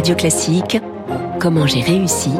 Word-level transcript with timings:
Radio 0.00 0.14
Classique, 0.14 0.80
Comment 1.40 1.66
j'ai 1.66 1.82
réussi 1.82 2.30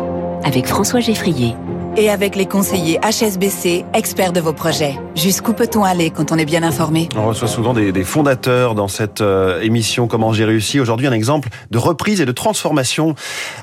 avec 0.45 0.67
François 0.67 1.01
Geffrier 1.01 1.54
et 1.97 2.11
avec 2.11 2.37
les 2.37 2.47
conseillers 2.47 2.99
HSBC, 3.03 3.85
experts 3.95 4.33
de 4.33 4.41
vos 4.41 4.53
projets. 4.53 4.98
Jusqu'où 5.14 5.53
peut-on 5.53 5.85
aller 5.85 6.11
quand 6.11 6.32
on 6.32 6.39
est 6.39 6.45
bien 6.45 6.62
informé? 6.62 7.09
On 7.16 7.27
reçoit 7.27 7.48
souvent 7.48 7.75
des, 7.75 7.93
des 7.93 8.05
fondateurs 8.05 8.75
dans 8.75 8.89
cette 8.89 9.21
euh, 9.21 9.61
émission 9.61 10.07
Comment 10.07 10.32
j'ai 10.32 10.45
réussi. 10.45 10.80
Aujourd'hui, 10.80 11.07
un 11.07 11.12
exemple 11.12 11.48
de 11.71 11.79
reprise 11.79 12.21
et 12.21 12.27
de 12.27 12.32
transformation 12.32 13.14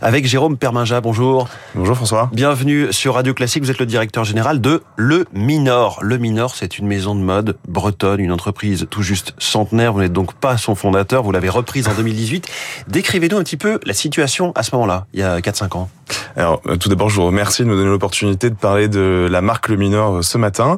avec 0.01 0.25
Jérôme 0.25 0.57
Perminja. 0.57 1.01
Bonjour. 1.01 1.47
Bonjour 1.75 1.95
François. 1.95 2.29
Bienvenue 2.33 2.91
sur 2.91 3.15
Radio 3.15 3.33
Classique. 3.33 3.63
Vous 3.63 3.71
êtes 3.71 3.79
le 3.79 3.85
directeur 3.85 4.23
général 4.23 4.61
de 4.61 4.83
Le 4.95 5.25
Minor. 5.33 5.99
Le 6.01 6.17
Minor, 6.17 6.55
c'est 6.55 6.77
une 6.77 6.87
maison 6.87 7.15
de 7.15 7.21
mode 7.21 7.57
bretonne, 7.67 8.19
une 8.19 8.31
entreprise 8.31 8.87
tout 8.89 9.01
juste 9.01 9.33
centenaire. 9.37 9.93
Vous 9.93 10.01
n'êtes 10.01 10.13
donc 10.13 10.33
pas 10.33 10.57
son 10.57 10.75
fondateur. 10.75 11.23
Vous 11.23 11.31
l'avez 11.31 11.49
reprise 11.49 11.87
en 11.87 11.93
2018. 11.93 12.47
Décrivez-nous 12.87 13.37
un 13.37 13.43
petit 13.43 13.57
peu 13.57 13.79
la 13.85 13.93
situation 13.93 14.51
à 14.55 14.63
ce 14.63 14.75
moment-là, 14.75 15.05
il 15.13 15.19
y 15.19 15.23
a 15.23 15.39
4-5 15.39 15.77
ans. 15.77 15.89
Alors, 16.37 16.61
euh, 16.67 16.77
tout 16.77 16.87
d'abord, 16.87 17.09
je 17.09 17.15
vous 17.15 17.25
remercie 17.25 17.63
de 17.63 17.67
me 17.67 17.75
donner 17.75 17.89
l'opportunité 17.89 18.51
de 18.51 18.55
parler 18.55 18.87
de 18.87 19.27
la 19.29 19.41
marque 19.41 19.69
Le 19.69 19.75
Minor 19.75 20.17
euh, 20.17 20.21
ce 20.21 20.37
matin. 20.37 20.77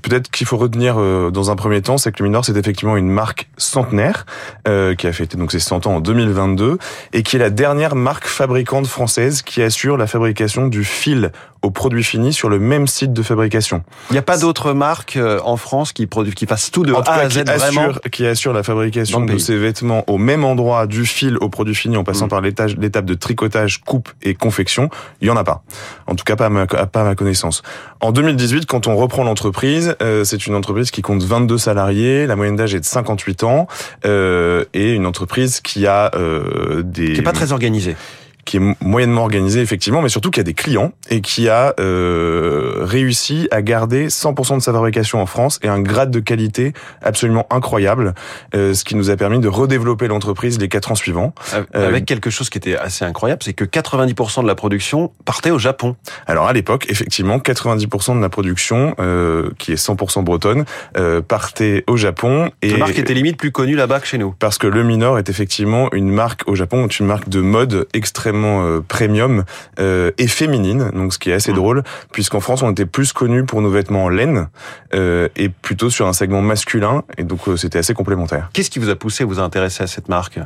Peut-être 0.00 0.30
qu'il 0.30 0.46
faut 0.46 0.56
retenir 0.56 0.94
euh, 0.96 1.32
dans 1.32 1.50
un 1.50 1.56
premier 1.56 1.82
temps, 1.82 1.98
c'est 1.98 2.12
que 2.12 2.22
Le 2.22 2.28
Minor, 2.28 2.44
c'est 2.44 2.56
effectivement 2.56 2.96
une 2.96 3.10
marque 3.10 3.48
centenaire 3.56 4.26
qui 4.64 5.06
a 5.06 5.12
fêté 5.12 5.36
donc 5.36 5.50
ses 5.50 5.58
100 5.58 5.86
ans 5.86 5.96
en 5.96 6.00
2022 6.00 6.78
et 7.12 7.22
qui 7.24 7.36
est 7.36 7.38
la 7.38 7.50
dernière 7.50 7.96
marque 7.96 8.26
fabricante 8.26 8.86
française 8.86 9.42
qui 9.42 9.60
assure 9.60 9.96
la 9.96 10.06
fabrication 10.06 10.68
du 10.68 10.84
fil 10.84 11.32
au 11.62 11.70
produit 11.70 12.04
fini 12.04 12.32
sur 12.32 12.48
le 12.48 12.58
même 12.58 12.86
site 12.86 13.12
de 13.12 13.22
fabrication. 13.22 13.82
Il 14.10 14.14
n'y 14.14 14.18
a 14.18 14.22
pas 14.22 14.38
d'autres 14.38 14.72
marques 14.72 15.18
en 15.44 15.56
France 15.56 15.92
qui 15.92 16.06
produisent, 16.06 16.34
qui 16.34 16.46
fassent 16.46 16.70
tout 16.70 16.82
de 16.82 16.92
A 16.92 16.98
à 16.98 17.28
Z 17.28 17.44
qui 17.44 17.50
assure, 17.50 18.00
qui 18.10 18.26
assure 18.26 18.52
la 18.52 18.62
fabrication 18.62 19.20
de 19.20 19.38
ces 19.38 19.56
vêtements 19.56 20.04
au 20.08 20.18
même 20.18 20.44
endroit 20.44 20.86
du 20.86 21.06
fil 21.06 21.36
au 21.38 21.48
produit 21.48 21.74
fini 21.74 21.96
en 21.96 22.04
passant 22.04 22.26
mmh. 22.26 22.28
par 22.28 22.40
l'étape 22.40 23.04
de 23.04 23.14
tricotage, 23.14 23.80
coupe 23.80 24.08
et 24.22 24.34
confection. 24.34 24.90
Il 25.20 25.28
y 25.28 25.30
en 25.30 25.36
a 25.36 25.44
pas. 25.44 25.62
En 26.06 26.14
tout 26.14 26.24
cas, 26.24 26.36
pas 26.36 26.46
à 26.46 26.50
ma, 26.50 26.66
pas 26.66 27.00
à 27.00 27.04
ma 27.04 27.14
connaissance. 27.14 27.62
En 28.00 28.12
2018, 28.12 28.66
quand 28.66 28.86
on 28.86 28.96
reprend 28.96 29.24
l'entreprise, 29.24 29.94
euh, 30.02 30.24
c'est 30.24 30.46
une 30.46 30.54
entreprise 30.54 30.90
qui 30.90 31.02
compte 31.02 31.22
22 31.22 31.58
salariés, 31.58 32.26
la 32.26 32.36
moyenne 32.36 32.56
d'âge 32.56 32.74
est 32.74 32.80
de 32.80 32.84
58 32.84 33.44
ans, 33.44 33.66
euh, 34.04 34.64
et 34.74 34.92
une 34.92 35.06
entreprise 35.06 35.60
qui 35.60 35.86
a 35.86 36.10
euh, 36.14 36.82
des... 36.82 37.12
Qui 37.12 37.20
est 37.20 37.24
pas 37.24 37.32
très 37.32 37.52
organisée 37.52 37.96
qui 38.44 38.56
est 38.56 38.76
moyennement 38.80 39.22
organisé 39.22 39.60
effectivement, 39.60 40.02
mais 40.02 40.08
surtout 40.08 40.30
qui 40.30 40.40
a 40.40 40.42
des 40.42 40.54
clients 40.54 40.92
et 41.10 41.20
qui 41.20 41.48
a 41.48 41.74
euh, 41.80 42.78
réussi 42.80 43.48
à 43.50 43.62
garder 43.62 44.08
100% 44.08 44.56
de 44.56 44.62
sa 44.62 44.72
fabrication 44.72 45.20
en 45.20 45.26
France 45.26 45.58
et 45.62 45.68
un 45.68 45.80
grade 45.80 46.10
de 46.10 46.20
qualité 46.20 46.72
absolument 47.02 47.46
incroyable, 47.50 48.14
euh, 48.54 48.74
ce 48.74 48.84
qui 48.84 48.96
nous 48.96 49.10
a 49.10 49.16
permis 49.16 49.38
de 49.38 49.48
redévelopper 49.48 50.08
l'entreprise 50.08 50.58
les 50.58 50.68
quatre 50.68 50.90
ans 50.90 50.94
suivants. 50.94 51.34
Euh, 51.54 51.88
avec 51.88 52.04
quelque 52.04 52.30
chose 52.30 52.50
qui 52.50 52.58
était 52.58 52.76
assez 52.76 53.04
incroyable, 53.04 53.42
c'est 53.42 53.52
que 53.52 53.64
90% 53.64 54.42
de 54.42 54.48
la 54.48 54.54
production 54.54 55.12
partait 55.24 55.50
au 55.50 55.58
Japon. 55.58 55.96
Alors 56.26 56.46
à 56.46 56.52
l'époque, 56.52 56.86
effectivement, 56.88 57.38
90% 57.38 58.16
de 58.16 58.20
la 58.20 58.28
production, 58.28 58.94
euh, 58.98 59.50
qui 59.58 59.72
est 59.72 59.76
100% 59.76 60.22
bretonne, 60.22 60.64
euh, 60.96 61.20
partait 61.20 61.84
au 61.86 61.96
Japon. 61.96 62.50
Et 62.62 62.70
la 62.70 62.78
marque 62.78 62.98
était 62.98 63.14
limite 63.14 63.36
plus 63.36 63.52
connue 63.52 63.76
là-bas 63.76 64.00
que 64.00 64.06
chez 64.06 64.18
nous. 64.18 64.34
Parce 64.38 64.58
que 64.58 64.66
le 64.66 64.82
Minor 64.82 65.18
est 65.18 65.28
effectivement 65.28 65.92
une 65.92 66.10
marque 66.10 66.42
au 66.46 66.54
Japon, 66.54 66.86
une 66.86 67.06
marque 67.06 67.28
de 67.28 67.40
mode 67.40 67.86
extrêmement 67.94 68.31
euh, 68.34 68.80
premium 68.86 69.44
euh, 69.78 70.10
et 70.18 70.26
féminine, 70.26 70.90
donc 70.94 71.12
ce 71.12 71.18
qui 71.18 71.30
est 71.30 71.34
assez 71.34 71.52
mmh. 71.52 71.56
drôle, 71.56 71.82
puisqu'en 72.12 72.40
France 72.40 72.62
on 72.62 72.70
était 72.70 72.86
plus 72.86 73.12
connu 73.12 73.44
pour 73.44 73.60
nos 73.60 73.70
vêtements 73.70 74.04
en 74.04 74.08
laine 74.08 74.48
euh, 74.94 75.28
et 75.36 75.48
plutôt 75.48 75.90
sur 75.90 76.06
un 76.06 76.12
segment 76.12 76.42
masculin, 76.42 77.02
et 77.18 77.24
donc 77.24 77.40
c'était 77.56 77.78
assez 77.78 77.94
complémentaire. 77.94 78.48
Qu'est-ce 78.52 78.70
qui 78.70 78.78
vous 78.78 78.90
a 78.90 78.96
poussé 78.96 79.24
à 79.24 79.26
vous 79.26 79.40
intéresser 79.40 79.82
à 79.82 79.86
cette 79.86 80.08
marque? 80.08 80.38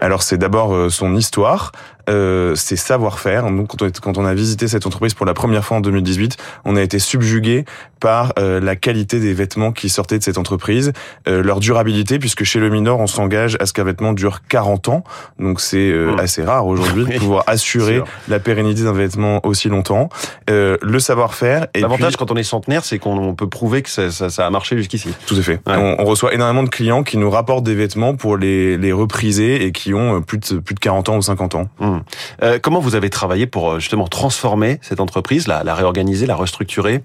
Alors 0.00 0.22
c'est 0.22 0.38
d'abord 0.38 0.90
son 0.90 1.14
histoire, 1.16 1.72
euh, 2.08 2.54
c'est 2.54 2.76
savoir-faire. 2.76 3.50
Donc 3.50 3.68
quand 3.68 3.82
on, 3.82 3.90
quand 3.90 4.18
on 4.18 4.24
a 4.24 4.34
visité 4.34 4.68
cette 4.68 4.86
entreprise 4.86 5.14
pour 5.14 5.26
la 5.26 5.34
première 5.34 5.64
fois 5.64 5.78
en 5.78 5.80
2018, 5.80 6.36
on 6.64 6.76
a 6.76 6.82
été 6.82 6.98
subjugué 6.98 7.64
par 8.00 8.32
euh, 8.38 8.60
la 8.60 8.76
qualité 8.76 9.20
des 9.20 9.32
vêtements 9.32 9.72
qui 9.72 9.88
sortaient 9.88 10.18
de 10.18 10.22
cette 10.22 10.38
entreprise, 10.38 10.92
euh, 11.28 11.42
leur 11.42 11.60
durabilité, 11.60 12.18
puisque 12.18 12.44
chez 12.44 12.60
le 12.60 12.68
minor, 12.68 13.00
on 13.00 13.06
s'engage 13.06 13.56
à 13.60 13.66
ce 13.66 13.72
qu'un 13.72 13.84
vêtement 13.84 14.12
dure 14.12 14.42
40 14.48 14.88
ans. 14.88 15.04
Donc 15.38 15.60
c'est 15.60 15.90
euh, 15.90 16.14
mmh. 16.14 16.20
assez 16.20 16.42
rare 16.42 16.66
aujourd'hui 16.66 17.04
de 17.04 17.12
pouvoir 17.18 17.44
assurer 17.46 18.02
la 18.28 18.38
pérennité 18.38 18.84
d'un 18.84 18.92
vêtement 18.92 19.44
aussi 19.46 19.68
longtemps. 19.68 20.08
le 20.48 20.98
savoir-faire. 20.98 21.66
L'avantage 21.74 22.16
quand 22.16 22.30
on 22.30 22.36
est 22.36 22.42
centenaire, 22.42 22.84
c'est 22.84 22.98
qu'on 22.98 23.34
peut 23.34 23.48
prouver 23.48 23.82
que 23.82 23.90
ça, 23.90 24.10
ça, 24.10 24.30
ça 24.30 24.46
a 24.46 24.50
marché 24.50 24.76
jusqu'ici. 24.76 25.14
Tout 25.26 25.36
à 25.36 25.42
fait. 25.42 25.60
On, 25.66 25.96
on, 25.98 26.04
reçoit 26.04 26.34
énormément 26.34 26.62
de 26.62 26.68
clients 26.68 27.02
qui 27.02 27.18
nous 27.18 27.30
rapportent 27.30 27.64
des 27.64 27.74
vêtements 27.74 28.14
pour 28.14 28.36
les, 28.36 28.76
les 28.78 28.92
repriser 28.92 29.64
et 29.64 29.72
qui 29.72 29.94
ont 29.94 30.22
plus 30.22 30.38
de, 30.38 30.58
plus 30.58 30.74
de 30.74 30.80
40 30.80 31.08
ans 31.08 31.16
ou 31.16 31.22
50 31.22 31.54
ans. 31.54 31.68
Mmh. 31.80 31.95
Euh, 32.42 32.58
comment 32.60 32.80
vous 32.80 32.94
avez 32.94 33.10
travaillé 33.10 33.46
pour 33.46 33.72
euh, 33.72 33.78
justement 33.78 34.06
transformer 34.06 34.78
cette 34.82 35.00
entreprise, 35.00 35.46
la, 35.46 35.64
la 35.64 35.74
réorganiser, 35.74 36.26
la 36.26 36.36
restructurer? 36.36 37.02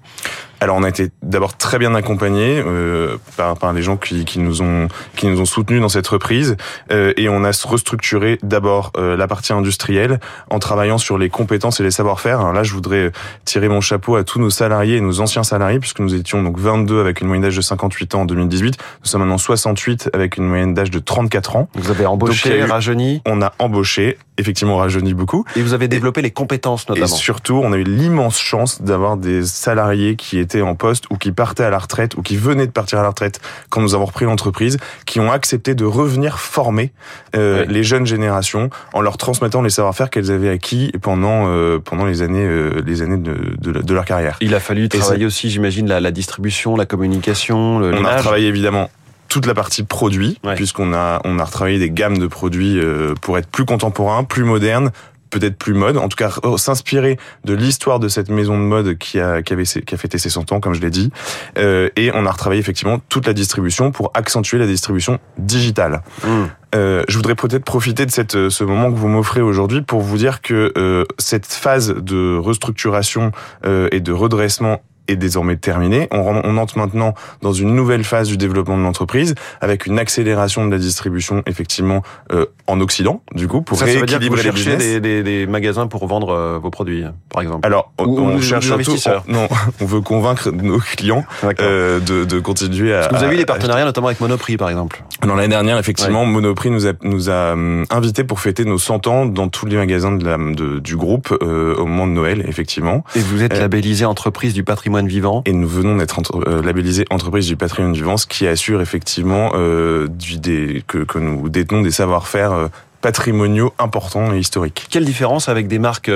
Alors 0.62 0.76
on 0.76 0.84
a 0.84 0.88
été 0.88 1.08
d'abord 1.22 1.56
très 1.56 1.80
bien 1.80 1.92
accompagnés 1.96 2.62
euh, 2.64 3.16
par, 3.36 3.58
par 3.58 3.72
les 3.72 3.82
gens 3.82 3.96
qui, 3.96 4.24
qui, 4.24 4.38
nous 4.38 4.62
ont 4.62 4.86
qui 5.16 5.26
nous 5.26 5.40
ont 5.40 5.44
soutenus 5.44 5.80
dans 5.80 5.88
cette 5.88 6.06
reprise 6.06 6.56
euh, 6.92 7.12
et 7.16 7.28
on 7.28 7.42
a 7.42 7.50
restructuré 7.64 8.38
d'abord 8.44 8.92
la 8.96 9.26
partie 9.26 9.52
industrielle 9.52 10.20
en 10.50 10.60
travaillant 10.60 10.98
sur 10.98 11.18
les 11.18 11.30
compétences 11.30 11.80
et 11.80 11.82
les 11.82 11.90
savoir-faire. 11.90 12.52
Là 12.52 12.62
je 12.62 12.72
voudrais 12.74 13.10
tirer 13.44 13.68
mon 13.68 13.80
chapeau 13.80 14.14
à 14.14 14.22
tous 14.22 14.38
nos 14.38 14.50
salariés 14.50 14.98
et 14.98 15.00
nos 15.00 15.20
anciens 15.20 15.42
salariés 15.42 15.80
puisque 15.80 15.98
nous 15.98 16.14
étions 16.14 16.44
donc 16.44 16.60
22 16.60 17.00
avec 17.00 17.20
une 17.20 17.26
moyenne 17.26 17.42
d'âge 17.42 17.56
de 17.56 17.60
58 17.62 18.14
ans 18.14 18.20
en 18.20 18.24
2018. 18.24 18.76
Nous 19.00 19.06
sommes 19.08 19.22
maintenant 19.22 19.38
68 19.38 20.10
avec 20.12 20.36
une 20.36 20.46
moyenne 20.46 20.74
d'âge 20.74 20.92
de 20.92 21.00
34 21.00 21.56
ans. 21.56 21.68
Vous 21.74 21.90
avez 21.90 22.06
embauché, 22.06 22.62
rajeuni 22.62 23.20
On 23.26 23.42
a 23.42 23.52
embauché, 23.58 24.16
effectivement 24.38 24.76
rajeuni 24.82 25.14
beaucoup. 25.14 25.44
Et 25.56 25.62
vous 25.62 25.74
avez 25.74 25.88
développé 25.88 26.22
les 26.22 26.30
compétences 26.30 26.88
notamment. 26.88 27.06
Et 27.06 27.08
surtout, 27.08 27.60
on 27.62 27.72
a 27.72 27.76
eu 27.76 27.84
l'immense 27.84 28.38
chance 28.38 28.82
d'avoir 28.82 29.16
des 29.16 29.44
salariés 29.44 30.16
qui 30.16 30.38
étaient 30.38 30.62
en 30.62 30.74
poste 30.74 31.04
ou 31.10 31.16
qui 31.16 31.32
partaient 31.32 31.64
à 31.64 31.70
la 31.70 31.78
retraite 31.78 32.14
ou 32.16 32.22
qui 32.22 32.36
venaient 32.36 32.66
de 32.66 32.72
partir 32.72 32.98
à 32.98 33.02
la 33.02 33.08
retraite 33.08 33.40
quand 33.70 33.80
nous 33.80 33.94
avons 33.94 34.06
repris 34.06 34.24
l'entreprise, 34.24 34.78
qui 35.06 35.20
ont 35.20 35.32
accepté 35.32 35.74
de 35.74 35.84
revenir 35.84 36.38
former 36.38 36.92
euh, 37.36 37.64
les 37.68 37.82
jeunes 37.82 38.06
générations 38.06 38.70
en 38.92 39.00
leur 39.00 39.16
transmettant 39.16 39.62
les 39.62 39.70
savoir-faire 39.70 40.10
qu'elles 40.10 40.30
avaient 40.30 40.50
acquis 40.50 40.92
pendant 41.00 41.46
euh, 41.46 41.78
pendant 41.78 42.04
les 42.04 42.22
années 42.22 42.46
euh, 42.46 42.82
les 42.84 43.02
années 43.02 43.16
de, 43.16 43.56
de, 43.58 43.80
de, 43.80 43.94
leur 43.94 44.04
carrière. 44.04 44.36
Il 44.40 44.54
a 44.54 44.60
fallu 44.60 44.88
travailler 44.88 45.26
aussi, 45.26 45.50
j'imagine, 45.50 45.88
la, 45.88 46.00
la, 46.00 46.10
distribution, 46.10 46.76
la 46.76 46.86
communication. 46.86 47.78
Le, 47.78 47.94
on 47.94 48.04
a 48.04 48.16
travaillé 48.16 48.48
évidemment 48.48 48.90
toute 49.32 49.46
la 49.46 49.54
partie 49.54 49.82
produit, 49.82 50.38
puisqu'on 50.56 50.92
a 50.92 51.22
on 51.24 51.38
a 51.38 51.44
retravaillé 51.44 51.78
des 51.78 51.88
gammes 51.88 52.18
de 52.18 52.26
produits 52.26 52.78
euh, 52.78 53.14
pour 53.22 53.38
être 53.38 53.48
plus 53.48 53.64
contemporains, 53.64 54.24
plus 54.24 54.44
modernes, 54.44 54.90
peut-être 55.30 55.56
plus 55.56 55.72
mode, 55.72 55.96
en 55.96 56.10
tout 56.10 56.16
cas 56.16 56.30
s'inspirer 56.58 57.18
de 57.44 57.54
l'histoire 57.54 57.98
de 57.98 58.08
cette 58.08 58.28
maison 58.28 58.58
de 58.58 58.62
mode 58.62 58.98
qui 58.98 59.18
a, 59.18 59.40
qui 59.40 59.54
avait, 59.54 59.64
qui 59.64 59.94
a 59.94 59.96
fêté 59.96 60.18
ses 60.18 60.28
100 60.28 60.52
ans, 60.52 60.60
comme 60.60 60.74
je 60.74 60.82
l'ai 60.82 60.90
dit. 60.90 61.10
Euh, 61.56 61.88
et 61.96 62.10
on 62.12 62.26
a 62.26 62.30
retravaillé 62.30 62.60
effectivement 62.60 63.00
toute 63.08 63.26
la 63.26 63.32
distribution 63.32 63.90
pour 63.90 64.10
accentuer 64.12 64.58
la 64.58 64.66
distribution 64.66 65.18
digitale. 65.38 66.02
Mmh. 66.24 66.28
Euh, 66.74 67.04
je 67.08 67.16
voudrais 67.16 67.34
peut-être 67.34 67.64
profiter 67.64 68.06
de 68.06 68.10
cette, 68.10 68.34
euh, 68.34 68.50
ce 68.50 68.64
moment 68.64 68.90
que 68.90 68.96
vous 68.96 69.08
m'offrez 69.08 69.40
aujourd'hui 69.40 69.82
pour 69.82 70.00
vous 70.00 70.16
dire 70.18 70.42
que 70.42 70.72
euh, 70.76 71.04
cette 71.18 71.46
phase 71.46 71.94
de 71.94 72.36
restructuration 72.36 73.32
euh, 73.66 73.88
et 73.92 74.00
de 74.00 74.12
redressement 74.12 74.82
est 75.08 75.16
désormais 75.16 75.56
terminée. 75.56 76.08
On, 76.10 76.18
on, 76.18 76.56
entre 76.56 76.78
maintenant 76.78 77.14
dans 77.40 77.52
une 77.52 77.74
nouvelle 77.74 78.04
phase 78.04 78.28
du 78.28 78.36
développement 78.36 78.76
de 78.76 78.82
l'entreprise 78.82 79.34
avec 79.60 79.86
une 79.86 79.98
accélération 79.98 80.66
de 80.66 80.70
la 80.70 80.78
distribution 80.78 81.42
effectivement 81.46 82.02
euh, 82.32 82.46
en 82.66 82.80
Occident, 82.80 83.22
du 83.34 83.48
coup, 83.48 83.62
pour 83.62 83.78
ça, 83.78 83.84
rééquilibrer 83.84 84.12
ça 84.12 84.18
veut 84.18 84.28
dire 84.28 84.52
que 84.52 84.58
vous 84.58 84.64
cherchez 84.64 84.76
des, 84.76 85.00
des, 85.00 85.22
des, 85.22 85.46
magasins 85.46 85.86
pour 85.86 86.06
vendre 86.06 86.30
euh, 86.30 86.58
vos 86.62 86.70
produits, 86.70 87.04
par 87.28 87.42
exemple. 87.42 87.66
Alors, 87.66 87.92
on, 87.98 88.06
on 88.06 88.40
cherche 88.40 88.66
surtout, 88.66 88.96
on, 89.06 89.32
non, 89.32 89.48
on 89.80 89.84
veut 89.84 90.00
convaincre 90.00 90.50
nos 90.50 90.78
clients 90.78 91.24
euh, 91.60 92.00
de, 92.00 92.24
de, 92.24 92.40
continuer 92.40 92.94
à. 92.94 93.00
Parce 93.00 93.08
que 93.08 93.16
vous 93.18 93.24
avez 93.24 93.34
eu 93.34 93.38
des 93.38 93.46
partenariats, 93.46 93.84
notamment 93.84 94.08
avec 94.08 94.20
Monoprix, 94.20 94.56
par 94.56 94.70
exemple. 94.70 95.02
Dans 95.26 95.34
l'année 95.34 95.48
dernière, 95.48 95.78
effectivement, 95.78 96.24
Monoprix 96.24 96.70
nous 96.70 96.86
a, 96.86 96.92
nous 97.02 97.30
a 97.30 97.52
hum, 97.52 97.84
invités 97.90 98.24
pour 98.24 98.40
fêter 98.40 98.64
nos 98.64 98.78
100 98.78 99.06
ans 99.06 99.26
dans 99.26 99.48
tous 99.48 99.66
les 99.66 99.76
magasins 99.76 100.12
de 100.12 100.24
la, 100.24 100.36
de, 100.36 100.78
du 100.78 100.96
groupe 100.96 101.36
euh, 101.42 101.74
au 101.76 101.86
moment 101.86 102.06
de 102.06 102.12
Noël, 102.12 102.44
effectivement. 102.48 103.04
Et 103.14 103.20
vous 103.20 103.42
êtes 103.42 103.54
euh, 103.54 103.60
labellisé 103.60 104.04
entreprise 104.04 104.54
du 104.54 104.64
patrimoine 104.64 104.91
vivant. 105.00 105.42
Et 105.46 105.52
nous 105.52 105.68
venons 105.68 105.96
d'être 105.96 106.20
euh, 106.46 106.62
labellisés 106.62 107.04
entreprise 107.10 107.46
du 107.46 107.56
patrimoine 107.56 107.92
vivant, 107.92 108.16
ce 108.16 108.26
qui 108.26 108.46
assure 108.46 108.80
effectivement 108.80 109.52
euh, 109.54 110.08
du, 110.08 110.38
des, 110.38 110.82
que, 110.86 110.98
que 110.98 111.18
nous 111.18 111.48
détenons 111.48 111.82
des 111.82 111.90
savoir-faire 111.90 112.52
euh, 112.52 112.68
patrimoniaux 113.00 113.72
importants 113.78 114.32
et 114.32 114.38
historiques. 114.38 114.86
Quelle 114.90 115.04
différence 115.04 115.48
avec 115.48 115.66
des 115.66 115.80
marques, 115.80 116.10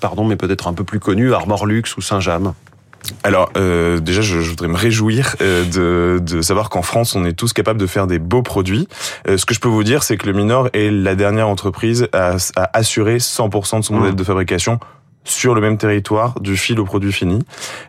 pardon, 0.00 0.24
mais 0.24 0.36
peut-être 0.36 0.68
un 0.68 0.72
peu 0.72 0.82
plus 0.82 0.98
connues, 0.98 1.34
Armor 1.34 1.66
Luxe 1.66 1.98
ou 1.98 2.00
Saint-James? 2.00 2.54
Alors 3.22 3.50
euh, 3.56 4.00
déjà, 4.00 4.22
je, 4.22 4.40
je, 4.40 4.50
voudrais 4.50 4.68
me 4.68 4.76
réjouir 4.76 5.36
euh, 5.40 5.64
de, 5.64 6.20
de, 6.20 6.42
savoir 6.42 6.70
qu'en 6.70 6.82
France, 6.82 7.14
on 7.14 7.24
est 7.24 7.32
tous 7.32 7.52
capables 7.52 7.80
de 7.80 7.86
faire 7.86 8.06
des 8.06 8.18
beaux 8.18 8.42
produits. 8.42 8.88
Euh, 9.28 9.36
ce 9.36 9.46
que 9.46 9.54
je 9.54 9.60
peux 9.60 9.68
vous 9.68 9.84
dire, 9.84 10.02
c'est 10.02 10.16
que 10.16 10.26
le 10.26 10.32
Minor 10.32 10.68
est 10.72 10.90
la 10.90 11.14
dernière 11.14 11.48
entreprise 11.48 12.08
à, 12.12 12.36
à 12.56 12.78
assurer 12.78 13.18
100% 13.18 13.80
de 13.80 13.84
son 13.84 13.94
modèle 13.94 14.12
mmh. 14.12 14.16
de 14.16 14.24
fabrication 14.24 14.80
sur 15.24 15.54
le 15.54 15.60
même 15.60 15.78
territoire 15.78 16.40
du 16.40 16.56
fil 16.56 16.78
au 16.78 16.84
produit 16.84 17.12
fini. 17.12 17.40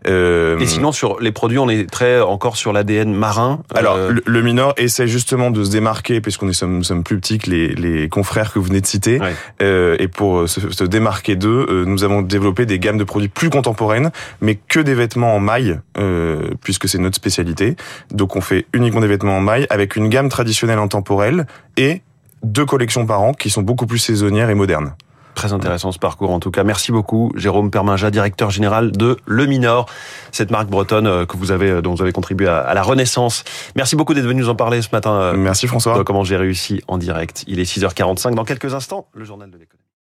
Euh, 0.08 0.58
et 0.60 0.66
sinon 0.66 0.92
sur 0.92 1.20
les 1.20 1.32
produits, 1.32 1.60
on 1.60 1.70
est 1.70 1.90
très 1.90 2.22
encore 2.22 2.58
sur 2.58 2.74
l'ADN 2.74 3.14
marin. 3.14 3.60
Alors 3.74 3.98
le, 3.98 4.24
le, 4.26 4.42
Minor 4.42 4.74
essaie 4.78 5.08
justement 5.08 5.52
de 5.52 5.64
se 5.64 5.72
démarquer 5.72 6.22
puisqu'on 6.22 6.50
est 6.50 6.54
sommes, 6.54 6.84
sommes, 6.84 7.04
plus 7.04 7.20
petits 7.20 7.38
que 7.38 7.50
les, 7.50 7.76
les 7.76 8.10
confrères 8.10 8.54
que 8.54 8.60
vous 8.60 8.66
venez 8.66 8.82
de 8.82 8.86
citer. 8.86 9.20
Euh, 9.62 9.96
et 10.00 10.08
pour 10.08 10.48
se, 10.48 10.72
se 10.72 10.84
démarquer 10.84 11.36
d'eux, 11.36 11.66
euh, 11.70 11.86
nous 11.86 12.04
avons 12.04 12.22
développé 12.22 12.66
des 12.66 12.80
gammes 12.80 12.98
de 12.98 13.04
produits 13.04 13.30
plus 13.30 13.50
contemporaines, 13.50 14.12
mais 14.42 14.56
que 14.56 14.80
des 14.80 14.94
vêtements 14.94 15.36
en 15.36 15.40
maille, 15.40 15.80
euh, 15.98 16.50
puisque 16.62 16.88
c'est 16.88 16.98
notre 16.98 17.16
spécialité. 17.16 17.76
Donc 18.12 18.36
on 18.36 18.42
fait 18.42 18.66
uniquement 18.74 19.02
des 19.02 19.08
vêtements 19.08 19.38
en 19.38 19.42
maille 19.42 19.68
avec 19.70 19.96
une 19.96 20.10
gamme 20.10 20.30
traditionnelle 20.30 20.80
intemporelle 20.80 21.46
et 21.78 22.02
deux 22.44 22.66
collections 22.66 23.06
par 23.06 23.22
an 23.22 23.34
qui 23.34 23.50
sont 23.50 23.62
beaucoup 23.62 23.88
plus 23.88 23.98
saisonnières 23.98 24.50
et 24.50 24.56
modernes. 24.56 24.94
Très 25.36 25.54
intéressant 25.54 25.92
ce 25.92 26.00
parcours 26.00 26.32
en 26.32 26.40
tout 26.40 26.50
cas. 26.50 26.64
Merci 26.64 26.92
beaucoup 26.92 27.32
Jérôme 27.36 27.70
Perminja, 27.70 28.10
directeur 28.10 28.50
général 28.50 28.92
de 28.92 29.18
Le 29.26 29.46
Minor, 29.46 29.86
cette 30.32 30.50
marque 30.50 30.70
bretonne 30.70 31.08
euh, 31.08 31.26
que 31.26 31.38
vous 31.38 31.52
avez, 31.52 31.70
euh, 31.70 31.82
dont 31.82 31.94
vous 31.94 32.02
avez 32.02 32.14
contribué 32.14 32.48
à, 32.48 32.74
la 32.74 32.82
renaissance. 32.82 33.44
Merci 33.76 33.96
beaucoup 33.96 34.14
d'être 34.14 34.26
venu 34.26 34.42
nous 34.42 34.50
en 34.50 34.56
parler 34.56 34.82
ce 34.82 34.90
matin. 34.92 35.34
Merci 35.34 35.68
François. 35.68 36.04
Comment 36.04 36.24
j'ai 36.24 36.38
réussi 36.38 36.82
en 36.88 36.98
direct. 36.98 37.44
Il 37.48 37.60
est 37.60 37.64
6h45 37.64 38.34
dans 38.34 38.46
quelques 38.46 38.74
instants, 38.74 39.08
le 39.14 39.26
journal 39.26 39.52
de 39.52 39.58
l'économie. 39.58 39.85